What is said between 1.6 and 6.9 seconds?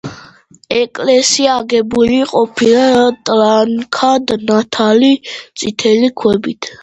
აგებული ყოფილა ტლანქად ნათალი წითელი ქვებით.